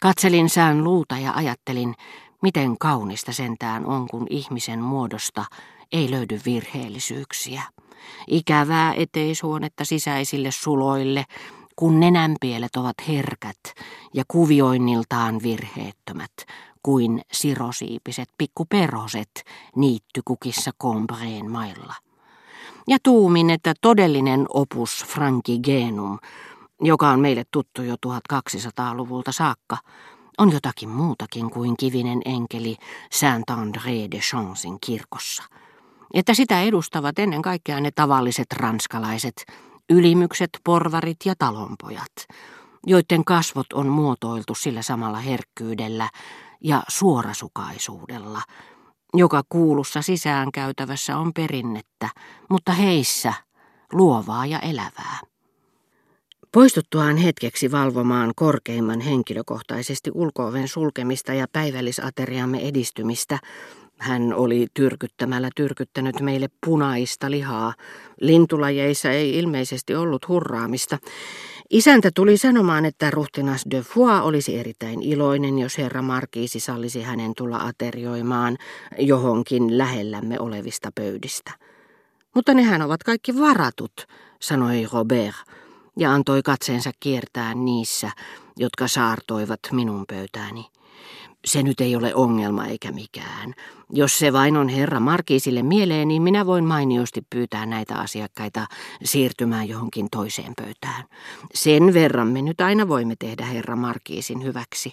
Katselin 0.00 0.48
sään 0.48 0.84
luuta 0.84 1.18
ja 1.18 1.32
ajattelin, 1.32 1.94
miten 2.42 2.78
kaunista 2.78 3.32
sentään 3.32 3.86
on, 3.86 4.08
kun 4.08 4.26
ihmisen 4.30 4.80
muodosta 4.80 5.44
ei 5.92 6.10
löydy 6.10 6.40
virheellisyyksiä. 6.44 7.62
Ikävää 8.26 8.94
eteishuonetta 8.94 9.84
sisäisille 9.84 10.50
suloille, 10.50 11.24
kun 11.76 12.00
nenänpielet 12.00 12.76
ovat 12.76 12.94
herkät 13.08 13.58
ja 14.14 14.24
kuvioinniltaan 14.28 15.42
virheettömät, 15.42 16.32
kuin 16.82 17.20
sirosiipiset 17.32 18.28
pikkuperhoset 18.38 19.30
niittykukissa 19.76 20.70
Combreen 20.82 21.50
mailla. 21.50 21.94
Ja 22.88 22.98
tuumin, 23.02 23.50
että 23.50 23.74
todellinen 23.80 24.46
opus 24.48 25.04
Franki 25.08 25.58
Genum, 25.58 26.18
joka 26.80 27.08
on 27.08 27.20
meille 27.20 27.44
tuttu 27.50 27.82
jo 27.82 27.94
1200-luvulta 28.06 29.32
saakka, 29.32 29.76
on 30.38 30.52
jotakin 30.52 30.88
muutakin 30.88 31.50
kuin 31.50 31.76
kivinen 31.76 32.20
enkeli 32.24 32.76
Saint-André 33.10 34.10
de 34.10 34.18
Chansin 34.18 34.78
kirkossa. 34.80 35.42
Että 36.14 36.34
sitä 36.34 36.62
edustavat 36.62 37.18
ennen 37.18 37.42
kaikkea 37.42 37.80
ne 37.80 37.90
tavalliset 37.90 38.52
ranskalaiset, 38.52 39.46
ylimykset, 39.90 40.50
porvarit 40.64 41.16
ja 41.24 41.34
talonpojat, 41.38 42.14
joiden 42.86 43.24
kasvot 43.24 43.72
on 43.72 43.86
muotoiltu 43.86 44.54
sillä 44.54 44.82
samalla 44.82 45.18
herkkyydellä 45.18 46.08
ja 46.60 46.82
suorasukaisuudella, 46.88 48.42
joka 49.14 49.42
kuulussa 49.48 50.02
sisäänkäytävässä 50.02 51.16
on 51.16 51.32
perinnettä, 51.34 52.08
mutta 52.50 52.72
heissä 52.72 53.34
luovaa 53.92 54.46
ja 54.46 54.58
elävää. 54.58 55.18
Poistuttuaan 56.52 57.16
hetkeksi 57.16 57.70
valvomaan 57.72 58.32
korkeimman 58.36 59.00
henkilökohtaisesti 59.00 60.10
ulkooven 60.14 60.68
sulkemista 60.68 61.34
ja 61.34 61.46
päivällisateriamme 61.52 62.68
edistymistä, 62.68 63.38
hän 63.98 64.34
oli 64.34 64.66
tyrkyttämällä 64.74 65.50
tyrkyttänyt 65.56 66.20
meille 66.20 66.46
punaista 66.66 67.30
lihaa. 67.30 67.74
Lintulajeissa 68.20 69.10
ei 69.10 69.38
ilmeisesti 69.38 69.94
ollut 69.94 70.28
hurraamista. 70.28 70.98
Isäntä 71.70 72.10
tuli 72.14 72.36
sanomaan, 72.36 72.84
että 72.84 73.10
ruhtinas 73.10 73.64
de 73.70 73.80
Foix 73.80 74.22
olisi 74.22 74.58
erittäin 74.58 75.02
iloinen, 75.02 75.58
jos 75.58 75.78
herra 75.78 76.02
Markiisi 76.02 76.60
sallisi 76.60 77.02
hänen 77.02 77.32
tulla 77.36 77.56
aterioimaan 77.56 78.56
johonkin 78.98 79.78
lähellämme 79.78 80.40
olevista 80.40 80.90
pöydistä. 80.94 81.52
Mutta 82.34 82.54
nehän 82.54 82.82
ovat 82.82 83.02
kaikki 83.02 83.38
varatut, 83.38 84.06
sanoi 84.40 84.86
Robert 84.92 85.36
ja 85.98 86.12
antoi 86.12 86.42
katseensa 86.42 86.90
kiertää 87.00 87.54
niissä, 87.54 88.10
jotka 88.56 88.88
saartoivat 88.88 89.60
minun 89.72 90.04
pöytääni. 90.08 90.66
Se 91.44 91.62
nyt 91.62 91.80
ei 91.80 91.96
ole 91.96 92.14
ongelma 92.14 92.66
eikä 92.66 92.92
mikään. 92.92 93.54
Jos 93.92 94.18
se 94.18 94.32
vain 94.32 94.56
on 94.56 94.68
herra 94.68 95.00
Markiisille 95.00 95.62
mieleen, 95.62 96.08
niin 96.08 96.22
minä 96.22 96.46
voin 96.46 96.64
mainiosti 96.64 97.22
pyytää 97.30 97.66
näitä 97.66 97.94
asiakkaita 97.94 98.66
siirtymään 99.04 99.68
johonkin 99.68 100.06
toiseen 100.10 100.52
pöytään. 100.56 101.04
Sen 101.54 101.94
verran 101.94 102.28
me 102.28 102.42
nyt 102.42 102.60
aina 102.60 102.88
voimme 102.88 103.14
tehdä 103.18 103.44
herra 103.44 103.76
Markiisin 103.76 104.44
hyväksi. 104.44 104.92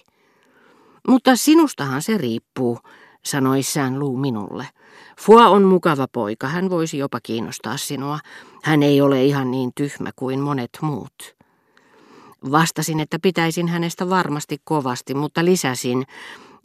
Mutta 1.08 1.36
sinustahan 1.36 2.02
se 2.02 2.18
riippuu, 2.18 2.78
sanoi 3.26 3.62
sään 3.62 3.98
Luu 3.98 4.16
minulle. 4.16 4.68
Fua 5.20 5.48
on 5.48 5.62
mukava 5.62 6.06
poika, 6.12 6.48
hän 6.48 6.70
voisi 6.70 6.98
jopa 6.98 7.18
kiinnostaa 7.22 7.76
sinua. 7.76 8.18
Hän 8.62 8.82
ei 8.82 9.00
ole 9.00 9.24
ihan 9.24 9.50
niin 9.50 9.70
tyhmä 9.74 10.10
kuin 10.16 10.40
monet 10.40 10.70
muut. 10.80 11.36
Vastasin, 12.50 13.00
että 13.00 13.18
pitäisin 13.22 13.68
hänestä 13.68 14.08
varmasti 14.08 14.56
kovasti, 14.64 15.14
mutta 15.14 15.44
lisäsin, 15.44 16.06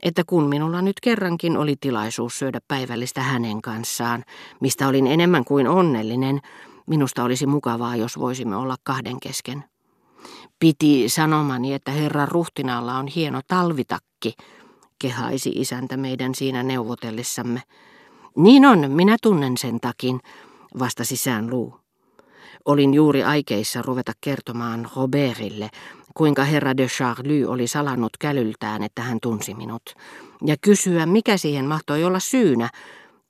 että 0.04 0.24
kun 0.28 0.50
minulla 0.50 0.82
nyt 0.82 1.00
kerrankin 1.02 1.58
oli 1.58 1.76
tilaisuus 1.82 2.40
syödä 2.40 2.60
päivällistä 2.68 3.22
hänen 3.22 3.62
kanssaan, 3.62 4.24
mistä 4.60 4.88
olin 4.88 5.08
enemmän 5.08 5.46
kuin 5.46 5.68
onnellinen, 5.68 6.40
minusta 6.88 7.24
olisi 7.24 7.46
mukavaa, 7.46 7.96
jos 7.96 8.20
voisimme 8.20 8.56
olla 8.56 8.76
kahden 8.84 9.20
kesken. 9.20 9.64
Piti 10.60 11.10
sanomani, 11.10 11.74
että 11.74 11.92
herra 11.92 12.26
Ruhtinaalla 12.26 12.98
on 12.98 13.08
hieno 13.08 13.42
talvitakki, 13.48 14.34
kehaisi 15.02 15.52
isäntä 15.56 15.98
meidän 15.98 16.36
siinä 16.36 16.64
neuvotellissamme. 16.64 17.62
Niin 18.38 18.66
on, 18.66 18.92
minä 18.92 19.18
tunnen 19.22 19.58
sen 19.58 19.80
takin, 19.80 20.20
vastasi 20.80 21.16
sään 21.16 21.50
luu. 21.50 21.76
Olin 22.66 22.94
juuri 22.94 23.24
aikeissa 23.24 23.82
ruveta 23.82 24.12
kertomaan 24.22 24.88
Robertille, 24.96 25.70
kuinka 26.14 26.44
herra 26.44 26.78
de 26.78 26.88
Charlie 26.88 27.48
oli 27.48 27.68
salannut 27.68 28.18
kälyltään, 28.20 28.84
että 28.84 29.02
hän 29.02 29.18
tunsi 29.22 29.54
minut, 29.54 29.82
ja 30.46 30.56
kysyä, 30.62 31.06
mikä 31.06 31.38
siihen 31.38 31.66
mahtoi 31.66 32.04
olla 32.04 32.20
syynä, 32.20 32.70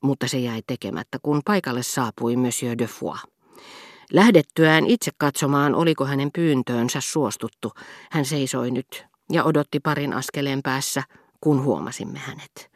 mutta 0.02 0.28
se 0.28 0.40
jäi 0.40 0.62
tekemättä, 0.68 1.18
kun 1.22 1.42
paikalle 1.46 1.84
saapui 1.84 2.36
Monsieur 2.36 2.78
de 2.78 2.88
Foix. 2.88 3.20
Lähdettyään 4.14 4.86
itse 4.86 5.12
katsomaan, 5.18 5.76
oliko 5.76 6.06
hänen 6.06 6.30
pyyntöönsä 6.34 7.02
suostuttu, 7.02 7.72
hän 8.12 8.26
seisoi 8.26 8.72
nyt 8.72 9.06
ja 9.32 9.44
odotti 9.44 9.80
parin 9.80 10.14
askeleen 10.14 10.62
päässä, 10.64 11.04
kun 11.42 11.64
huomasimme 11.64 12.20
hänet. 12.20 12.72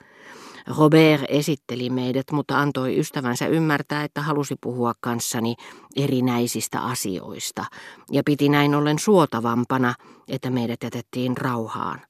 Robert 0.77 1.23
esitteli 1.29 1.89
meidät, 1.89 2.31
mutta 2.31 2.59
antoi 2.59 2.99
ystävänsä 2.99 3.47
ymmärtää, 3.47 4.03
että 4.03 4.21
halusi 4.21 4.55
puhua 4.61 4.93
kanssani 4.99 5.55
erinäisistä 5.95 6.79
asioista, 6.81 7.65
ja 8.11 8.23
piti 8.25 8.49
näin 8.49 8.75
ollen 8.75 8.99
suotavampana, 8.99 9.93
että 10.27 10.49
meidät 10.49 10.83
jätettiin 10.83 11.37
rauhaan. 11.37 12.01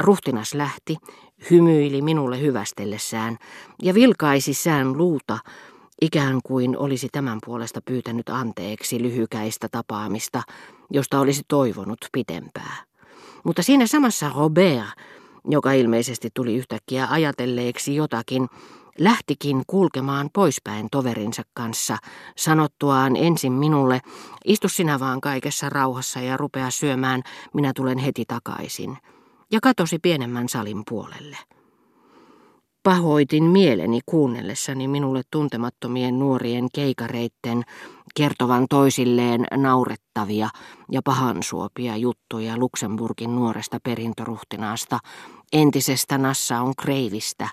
Ruhtinas 0.00 0.54
lähti, 0.54 0.96
hymyili 1.50 2.02
minulle 2.02 2.40
hyvästellessään 2.40 3.36
ja 3.82 3.94
vilkaisi 3.94 4.54
sään 4.54 4.98
luuta, 4.98 5.38
ikään 6.00 6.40
kuin 6.44 6.78
olisi 6.78 7.08
tämän 7.12 7.38
puolesta 7.46 7.80
pyytänyt 7.84 8.28
anteeksi 8.28 9.02
lyhykäistä 9.02 9.68
tapaamista, 9.68 10.42
josta 10.90 11.20
olisi 11.20 11.42
toivonut 11.48 11.98
pitempää. 12.12 12.76
Mutta 13.44 13.62
siinä 13.62 13.86
samassa 13.86 14.30
Robert 14.36 14.88
joka 15.46 15.72
ilmeisesti 15.72 16.28
tuli 16.34 16.54
yhtäkkiä 16.56 17.06
ajatelleeksi 17.10 17.94
jotakin, 17.94 18.48
lähtikin 18.98 19.62
kulkemaan 19.66 20.30
poispäin 20.32 20.88
toverinsa 20.90 21.42
kanssa, 21.54 21.96
sanottuaan 22.36 23.16
ensin 23.16 23.52
minulle, 23.52 24.00
istu 24.44 24.68
sinä 24.68 25.00
vaan 25.00 25.20
kaikessa 25.20 25.68
rauhassa 25.68 26.20
ja 26.20 26.36
rupea 26.36 26.70
syömään, 26.70 27.22
minä 27.54 27.72
tulen 27.76 27.98
heti 27.98 28.24
takaisin, 28.28 28.98
ja 29.52 29.60
katosi 29.62 29.98
pienemmän 29.98 30.48
salin 30.48 30.82
puolelle. 30.88 31.55
Pahoitin 32.86 33.44
mieleni 33.44 34.00
kuunnellessani 34.06 34.88
minulle 34.88 35.22
tuntemattomien 35.30 36.18
nuorien 36.18 36.68
keikareitten 36.74 37.62
kertovan 38.14 38.66
toisilleen 38.70 39.46
naurettavia 39.56 40.48
ja 40.90 41.00
pahansuopia 41.04 41.96
juttuja 41.96 42.56
Luxemburgin 42.56 43.36
nuoresta 43.36 43.78
perintöruhtinaasta, 43.82 44.98
entisestä 45.52 46.18
Nassaun 46.18 46.72
kreivistä, 46.76 47.48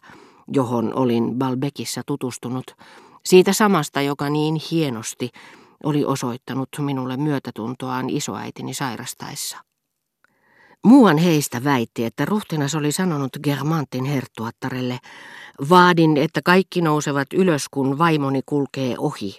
johon 0.47 0.93
olin 0.95 1.35
Balbekissa 1.37 2.01
tutustunut, 2.05 2.65
siitä 3.25 3.53
samasta, 3.53 4.01
joka 4.01 4.29
niin 4.29 4.55
hienosti 4.71 5.29
oli 5.83 6.05
osoittanut 6.05 6.69
minulle 6.79 7.17
myötätuntoaan 7.17 8.09
isoäitini 8.09 8.73
sairastaessa. 8.73 9.72
Muuan 10.85 11.17
heistä 11.17 11.63
väitti, 11.63 12.05
että 12.05 12.25
ruhtinas 12.25 12.75
oli 12.75 12.91
sanonut 12.91 13.37
Germantin 13.43 14.05
herttuattarelle, 14.05 14.99
vaadin, 15.69 16.17
että 16.17 16.41
kaikki 16.45 16.81
nousevat 16.81 17.27
ylös, 17.33 17.69
kun 17.71 17.97
vaimoni 17.97 18.41
kulkee 18.45 18.95
ohi 18.97 19.37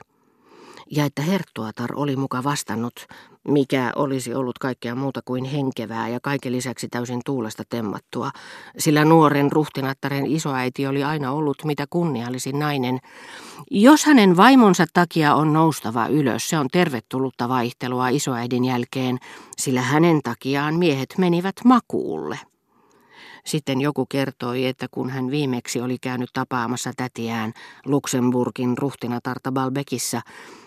ja 0.91 1.05
että 1.05 1.23
herttuatar 1.23 1.91
oli 1.95 2.17
muka 2.17 2.45
vastannut, 2.45 3.07
mikä 3.49 3.93
olisi 3.97 4.35
ollut 4.35 4.59
kaikkea 4.59 4.95
muuta 4.95 5.21
kuin 5.25 5.45
henkevää 5.45 6.09
ja 6.09 6.21
kaiken 6.21 6.53
lisäksi 6.53 6.89
täysin 6.89 7.21
tuulesta 7.25 7.63
temmattua, 7.69 8.31
sillä 8.79 9.05
nuoren 9.05 9.53
ruhtinattaren 9.53 10.27
isoäiti 10.27 10.87
oli 10.87 11.05
aina 11.05 11.33
ollut 11.33 11.65
mitä 11.65 11.87
kunniallisin 11.91 12.59
nainen. 12.59 12.99
Jos 13.71 14.05
hänen 14.05 14.37
vaimonsa 14.37 14.85
takia 14.93 15.35
on 15.35 15.53
noustava 15.53 16.07
ylös, 16.07 16.49
se 16.49 16.59
on 16.59 16.69
tervetullutta 16.73 17.49
vaihtelua 17.49 18.09
isoäidin 18.09 18.65
jälkeen, 18.65 19.19
sillä 19.57 19.83
hänen 19.83 20.21
takiaan 20.23 20.75
miehet 20.75 21.15
menivät 21.19 21.57
makuulle. 21.65 22.39
Sitten 23.47 23.81
joku 23.81 24.07
kertoi, 24.07 24.67
että 24.67 24.87
kun 24.91 25.11
hän 25.11 25.31
viimeksi 25.31 25.81
oli 25.81 25.99
käynyt 26.01 26.31
tapaamassa 26.33 26.93
tätiään 26.97 27.53
Luxemburgin 27.87 28.79
ruhtinatarta 28.79 29.53
Balbekissa, 29.53 30.21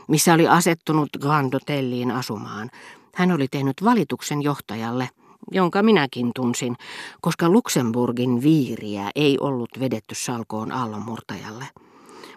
missä 0.08 0.34
oli 0.34 0.48
asettunut 0.48 1.10
Grand 1.22 1.54
Hotelliin 1.54 2.12
asumaan, 2.12 2.70
hän 3.16 3.32
oli 3.32 3.48
tehnyt 3.48 3.84
valituksen 3.84 4.42
johtajalle, 4.42 5.10
jonka 5.52 5.84
minäkin 5.84 6.32
tunsin, 6.36 6.76
koska 7.22 7.50
Luxemburgin 7.50 8.42
viiriä 8.42 9.12
ei 9.16 9.38
ollut 9.40 9.70
vedetty 9.80 10.16
salkoon 10.16 10.72
aallonmurtajalle. 10.72 11.66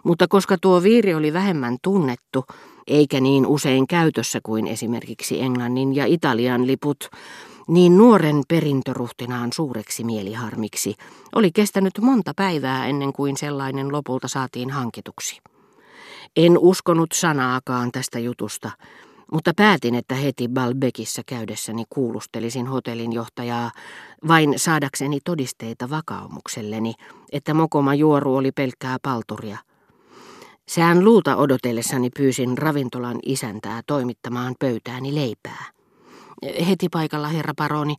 Mutta 0.03 0.27
koska 0.27 0.57
tuo 0.61 0.83
viiri 0.83 1.13
oli 1.13 1.33
vähemmän 1.33 1.77
tunnettu, 1.81 2.45
eikä 2.87 3.19
niin 3.19 3.47
usein 3.47 3.87
käytössä 3.87 4.39
kuin 4.43 4.67
esimerkiksi 4.67 5.41
Englannin 5.41 5.95
ja 5.95 6.05
Italian 6.05 6.67
liput, 6.67 7.09
Niin 7.71 7.97
nuoren 7.97 8.41
perintöruhtinaan 8.47 9.49
suureksi 9.53 10.03
mieliharmiksi 10.03 10.95
oli 11.35 11.51
kestänyt 11.51 11.93
monta 12.01 12.33
päivää 12.35 12.87
ennen 12.87 13.13
kuin 13.13 13.37
sellainen 13.37 13.91
lopulta 13.91 14.27
saatiin 14.27 14.69
hankituksi. 14.69 15.37
En 16.35 16.57
uskonut 16.57 17.11
sanaakaan 17.11 17.91
tästä 17.91 18.19
jutusta, 18.19 18.71
mutta 19.31 19.51
päätin, 19.55 19.95
että 19.95 20.15
heti 20.15 20.47
Balbekissa 20.47 21.21
käydessäni 21.25 21.83
kuulustelisin 21.89 22.67
hotellin 22.67 23.13
johtajaa 23.13 23.71
vain 24.27 24.53
saadakseni 24.55 25.19
todisteita 25.25 25.89
vakaumukselleni, 25.89 26.93
että 27.31 27.53
mokoma 27.53 27.95
juoru 27.95 28.35
oli 28.35 28.51
pelkkää 28.51 28.97
palturia. 29.01 29.57
Sään 30.67 31.05
luuta 31.05 31.35
odotellessani 31.35 32.09
pyysin 32.17 32.57
ravintolan 32.57 33.19
isäntää 33.25 33.81
toimittamaan 33.87 34.55
pöytääni 34.59 35.15
leipää. 35.15 35.80
Heti 36.69 36.89
paikalla, 36.89 37.27
herra 37.27 37.53
paroni, 37.57 37.95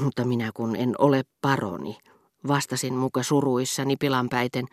mutta 0.00 0.24
minä 0.24 0.50
kun 0.54 0.76
en 0.76 0.94
ole 0.98 1.22
paroni, 1.40 1.98
vastasin 2.48 2.94
muka 2.94 3.22
suruissani 3.22 3.96
pilanpäiten. 3.96 4.66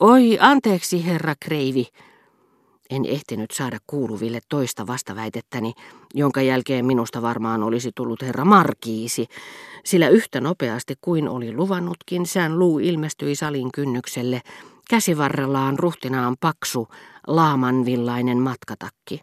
Oi, 0.00 0.38
anteeksi, 0.40 1.06
herra 1.06 1.34
Kreivi, 1.40 1.86
en 2.90 3.04
ehtinyt 3.04 3.50
saada 3.50 3.78
kuuluville 3.86 4.40
toista 4.48 4.86
vastaväitettäni, 4.86 5.72
jonka 6.14 6.42
jälkeen 6.42 6.86
minusta 6.86 7.22
varmaan 7.22 7.62
olisi 7.62 7.90
tullut 7.94 8.22
herra 8.22 8.44
Markiisi, 8.44 9.26
sillä 9.84 10.08
yhtä 10.08 10.40
nopeasti 10.40 10.94
kuin 11.00 11.28
oli 11.28 11.52
luvannutkin, 11.52 12.26
sään 12.26 12.58
luu 12.58 12.78
ilmestyi 12.78 13.34
salin 13.34 13.72
kynnykselle, 13.72 14.40
käsivarrellaan 14.90 15.78
ruhtinaan 15.78 16.36
paksu, 16.40 16.88
laamanvillainen 17.26 18.38
matkatakki, 18.38 19.20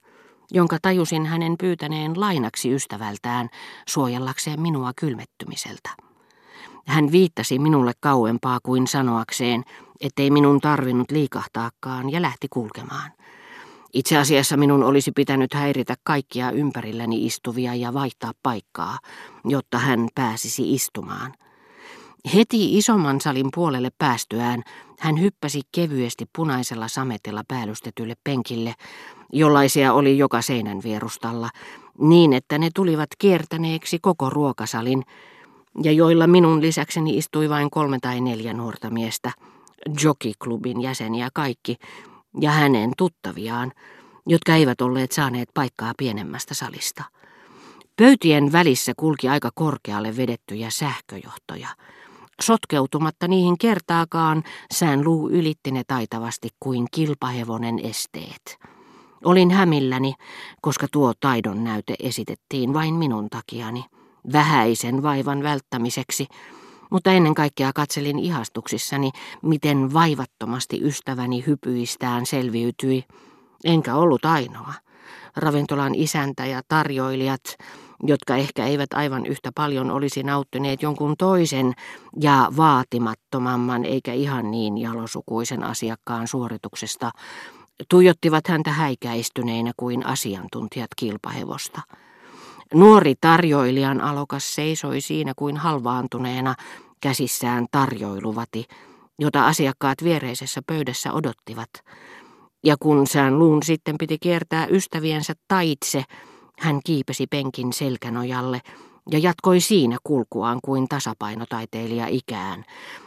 jonka 0.52 0.78
tajusin 0.82 1.26
hänen 1.26 1.56
pyytäneen 1.60 2.20
lainaksi 2.20 2.74
ystävältään 2.74 3.50
suojellakseen 3.88 4.62
minua 4.62 4.92
kylmettymiseltä. 4.96 5.90
Hän 6.88 7.12
viittasi 7.12 7.60
minulle 7.60 7.92
kauempaa 8.00 8.60
kuin 8.64 8.88
sanoakseen, 8.88 9.64
ettei 10.02 10.32
minun 10.32 10.62
tarvinnut 10.62 11.12
liikahtaakaan 11.12 12.12
ja 12.12 12.22
lähti 12.22 12.48
kulkemaan. 12.50 13.12
Itse 13.94 14.18
asiassa 14.18 14.58
minun 14.58 14.84
olisi 14.84 15.12
pitänyt 15.12 15.54
häiritä 15.54 15.96
kaikkia 16.04 16.52
ympärilläni 16.52 17.26
istuvia 17.26 17.76
ja 17.76 17.94
vaihtaa 17.94 18.32
paikkaa, 18.44 18.98
jotta 19.46 19.78
hän 19.78 20.08
pääsisi 20.16 20.74
istumaan. 20.74 21.34
Heti 22.34 22.78
isomman 22.78 23.22
salin 23.22 23.50
puolelle 23.56 23.90
päästyään 23.98 24.64
hän 25.00 25.22
hyppäsi 25.22 25.62
kevyesti 25.72 26.26
punaisella 26.36 26.88
sametella 26.88 27.44
päällystetylle 27.48 28.14
penkille, 28.24 28.74
jollaisia 29.34 29.94
oli 29.94 30.18
joka 30.18 30.42
seinän 30.42 30.82
vierustalla, 30.84 31.50
niin 32.00 32.34
että 32.34 32.58
ne 32.58 32.70
tulivat 32.76 33.10
kiertäneeksi 33.18 34.00
koko 34.02 34.30
ruokasalin, 34.30 35.04
ja 35.84 35.92
joilla 35.92 36.28
minun 36.28 36.62
lisäkseni 36.62 37.18
istui 37.18 37.50
vain 37.50 37.70
kolme 37.70 37.98
tai 38.02 38.22
neljä 38.22 38.54
nuorta 38.54 38.90
miestä, 38.90 39.32
jockeyklubin 40.04 40.82
jäseniä 40.82 41.30
kaikki, 41.34 41.76
ja 42.42 42.52
hänen 42.52 42.92
tuttaviaan, 42.98 43.72
jotka 44.28 44.56
eivät 44.56 44.82
olleet 44.82 45.12
saaneet 45.12 45.50
paikkaa 45.54 45.94
pienemmästä 45.98 46.54
salista. 46.54 47.04
Pöytien 47.96 48.52
välissä 48.52 48.94
kulki 48.98 49.30
aika 49.30 49.50
korkealle 49.56 50.18
vedettyjä 50.18 50.70
sähköjohtoja. 50.70 51.68
Sotkeutumatta 52.42 53.28
niihin 53.28 53.58
kertaakaan, 53.58 54.44
sään 54.74 55.04
luu 55.04 55.30
ylitti 55.30 55.72
ne 55.72 55.84
taitavasti 55.88 56.50
kuin 56.60 56.88
kilpahevonen 56.92 57.80
esteet. 57.80 58.60
Olin 59.24 59.52
hämilläni, 59.52 60.14
koska 60.62 60.88
tuo 60.92 61.14
taidon 61.20 61.64
näyte 61.64 61.96
esitettiin 62.00 62.74
vain 62.74 62.94
minun 62.94 63.30
takiani, 63.30 63.86
vähäisen 64.34 65.04
vaivan 65.04 65.44
välttämiseksi, 65.44 66.28
mutta 66.90 67.12
ennen 67.12 67.34
kaikkea 67.34 67.72
katselin 67.76 68.20
ihastuksissani, 68.20 69.12
miten 69.42 69.94
vaivattomasti 69.94 70.82
ystäväni 70.84 71.44
hypyistään 71.48 72.26
selviytyi, 72.26 73.04
enkä 73.64 73.96
ollut 73.96 74.26
ainoa. 74.26 74.74
Ravintolan 75.36 75.96
isäntä 75.96 76.46
ja 76.46 76.62
tarjoilijat, 76.68 77.58
jotka 78.04 78.36
ehkä 78.36 78.66
eivät 78.66 78.94
aivan 78.94 79.26
yhtä 79.26 79.52
paljon 79.56 79.92
olisi 79.92 80.24
nauttineet 80.24 80.82
jonkun 80.82 81.16
toisen 81.18 81.74
ja 82.22 82.52
vaatimattomamman 82.58 83.86
eikä 83.86 84.14
ihan 84.14 84.52
niin 84.52 84.78
jalosukuisen 84.78 85.64
asiakkaan 85.64 86.28
suorituksesta, 86.28 87.12
tuijottivat 87.90 88.48
häntä 88.48 88.72
häikäistyneinä 88.72 89.72
kuin 89.78 90.06
asiantuntijat 90.06 90.90
kilpahevosta. 90.96 91.82
Nuori 92.74 93.14
tarjoilijan 93.22 94.02
alokas 94.02 94.56
seisoi 94.56 95.02
siinä 95.02 95.34
kuin 95.36 95.58
halvaantuneena 95.58 96.56
käsissään 97.02 97.66
tarjoiluvati, 97.72 98.66
jota 99.20 99.48
asiakkaat 99.48 100.04
viereisessä 100.04 100.62
pöydässä 100.68 101.14
odottivat. 101.14 101.70
Ja 102.64 102.76
kun 102.80 103.08
sään 103.08 103.40
luun 103.40 103.64
sitten 103.64 103.96
piti 104.00 104.18
kiertää 104.22 104.68
ystäviensä 104.68 105.34
taitse, 105.48 106.04
hän 106.60 106.80
kiipesi 106.86 107.28
penkin 107.28 107.74
selkänojalle 107.74 108.62
ja 109.12 109.20
jatkoi 109.20 109.60
siinä 109.60 109.98
kulkuaan 110.04 110.60
kuin 110.64 110.88
tasapainotaiteilija 110.88 112.08
ikään, 112.08 112.66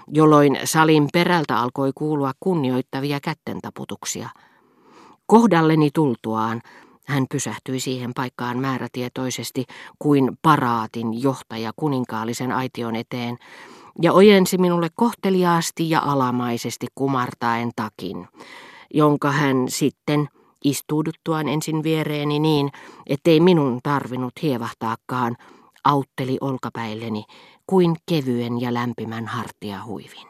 jolloin 0.09 0.59
salin 0.65 1.09
perältä 1.13 1.59
alkoi 1.59 1.91
kuulua 1.95 2.33
kunnioittavia 2.41 3.21
kättentaputuksia. 3.21 4.29
Kohdalleni 5.27 5.91
tultuaan 5.95 6.63
hän 7.07 7.27
pysähtyi 7.31 7.81
siihen 7.81 8.15
paikkaan 8.15 8.59
määrätietoisesti 8.59 9.65
kuin 9.99 10.39
paraatin 10.43 11.23
johtaja 11.23 11.73
kuninkaallisen 11.77 12.53
aition 12.53 12.97
eteen 12.97 13.39
ja 14.03 14.13
ojensi 14.13 14.59
minulle 14.59 14.89
kohteliaasti 14.95 15.91
ja 15.91 16.01
alamaisesti 16.01 16.87
kumartaen 16.95 17.71
takin, 17.77 18.29
jonka 18.95 19.33
hän 19.33 19.57
sitten 19.69 20.29
istuuduttuaan 20.65 21.49
ensin 21.49 21.83
viereeni 21.83 22.39
niin, 22.39 22.71
ettei 23.07 23.41
minun 23.41 23.81
tarvinnut 23.83 24.43
hievahtaakaan, 24.43 25.37
autteli 25.85 26.39
olkapäilleni 26.41 27.25
kuin 27.67 27.97
kevyen 28.09 28.61
ja 28.61 28.75
lämpimän 28.75 29.27
hartia 29.27 29.85
huivin. 29.85 30.27